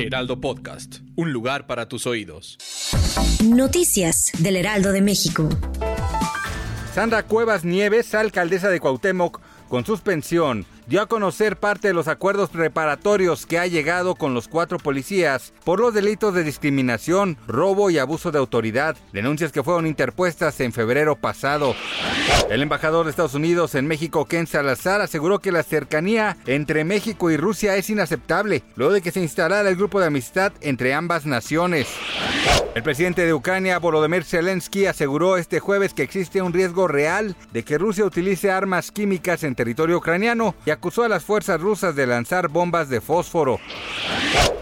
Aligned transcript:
Heraldo 0.00 0.40
Podcast, 0.40 0.98
un 1.16 1.32
lugar 1.32 1.66
para 1.66 1.88
tus 1.88 2.06
oídos. 2.06 2.56
Noticias 3.44 4.30
del 4.38 4.54
Heraldo 4.54 4.92
de 4.92 5.02
México. 5.02 5.48
Sandra 6.94 7.24
Cuevas 7.24 7.64
Nieves, 7.64 8.14
alcaldesa 8.14 8.68
de 8.68 8.78
Cuauhtémoc, 8.78 9.40
con 9.68 9.84
suspensión, 9.84 10.66
dio 10.88 11.02
a 11.02 11.06
conocer 11.06 11.58
parte 11.58 11.88
de 11.88 11.94
los 11.94 12.08
acuerdos 12.08 12.48
preparatorios 12.48 13.44
que 13.44 13.58
ha 13.58 13.66
llegado 13.66 14.14
con 14.14 14.32
los 14.32 14.48
cuatro 14.48 14.78
policías 14.78 15.52
por 15.64 15.80
los 15.80 15.92
delitos 15.92 16.32
de 16.32 16.44
discriminación, 16.44 17.36
robo 17.46 17.90
y 17.90 17.98
abuso 17.98 18.32
de 18.32 18.38
autoridad, 18.38 18.96
denuncias 19.12 19.52
que 19.52 19.62
fueron 19.62 19.86
interpuestas 19.86 20.58
en 20.60 20.72
febrero 20.72 21.14
pasado. 21.14 21.74
El 22.50 22.62
embajador 22.62 23.04
de 23.04 23.10
Estados 23.10 23.34
Unidos 23.34 23.74
en 23.74 23.86
México, 23.86 24.24
Ken 24.24 24.46
Salazar, 24.46 25.02
aseguró 25.02 25.40
que 25.40 25.52
la 25.52 25.62
cercanía 25.62 26.38
entre 26.46 26.84
México 26.84 27.30
y 27.30 27.36
Rusia 27.36 27.76
es 27.76 27.90
inaceptable, 27.90 28.62
luego 28.74 28.94
de 28.94 29.02
que 29.02 29.10
se 29.10 29.20
instalara 29.20 29.68
el 29.68 29.76
grupo 29.76 30.00
de 30.00 30.06
amistad 30.06 30.52
entre 30.62 30.94
ambas 30.94 31.26
naciones. 31.26 31.88
El 32.74 32.82
presidente 32.82 33.26
de 33.26 33.34
Ucrania, 33.34 33.78
Volodymyr 33.78 34.24
Zelensky, 34.24 34.86
aseguró 34.86 35.36
este 35.36 35.58
jueves 35.58 35.94
que 35.94 36.02
existe 36.02 36.40
un 36.40 36.52
riesgo 36.52 36.86
real 36.86 37.34
de 37.52 37.64
que 37.64 37.76
Rusia 37.76 38.04
utilice 38.04 38.50
armas 38.50 38.92
químicas 38.92 39.42
en 39.42 39.54
territorio 39.54 39.98
ucraniano 39.98 40.54
y 40.64 40.70
acusó 40.78 41.02
a 41.02 41.08
las 41.08 41.24
fuerzas 41.24 41.60
rusas 41.60 41.96
de 41.96 42.06
lanzar 42.06 42.46
bombas 42.46 42.88
de 42.88 43.00
fósforo. 43.00 43.58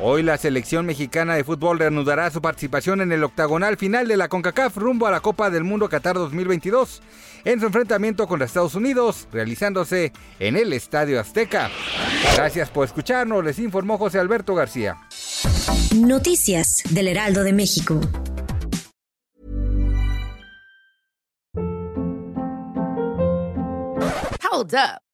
Hoy 0.00 0.22
la 0.22 0.38
selección 0.38 0.86
mexicana 0.86 1.34
de 1.34 1.42
fútbol 1.42 1.80
reanudará 1.80 2.30
su 2.30 2.40
participación 2.40 3.00
en 3.00 3.10
el 3.10 3.24
octagonal 3.24 3.76
final 3.76 4.06
de 4.06 4.16
la 4.16 4.28
CONCACAF 4.28 4.76
rumbo 4.76 5.08
a 5.08 5.10
la 5.10 5.18
Copa 5.18 5.50
del 5.50 5.64
Mundo 5.64 5.88
Qatar 5.88 6.14
2022 6.14 7.02
en 7.44 7.58
su 7.58 7.66
enfrentamiento 7.66 8.28
contra 8.28 8.46
Estados 8.46 8.76
Unidos, 8.76 9.26
realizándose 9.32 10.12
en 10.38 10.56
el 10.56 10.72
Estadio 10.72 11.18
Azteca. 11.18 11.68
Gracias 12.36 12.70
por 12.70 12.84
escucharnos, 12.84 13.44
les 13.44 13.58
informó 13.58 13.98
José 13.98 14.20
Alberto 14.20 14.54
García. 14.54 14.96
Noticias 15.96 16.84
del 16.90 17.08
Heraldo 17.08 17.42
de 17.42 17.52
México. 17.52 18.00
Hold 24.48 24.74
up. 24.74 25.03